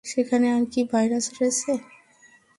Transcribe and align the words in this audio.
সেখানে 0.05 0.47
আর 0.55 0.63
কী 0.73 0.81
ভাইরাস 0.91 1.25
রয়েছে? 1.37 1.71